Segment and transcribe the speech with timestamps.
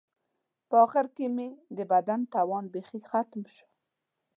[0.69, 1.47] په آخر کې مې
[1.77, 3.67] د بدن توان بیخي ختم شو.